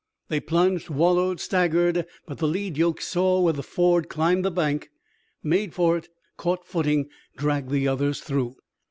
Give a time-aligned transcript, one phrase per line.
[0.29, 4.89] They plunged, wallowed, staggered; but the lead yokes saw where the ford climbed the bank,
[5.43, 8.55] made for it, caught footing, dragged the others through!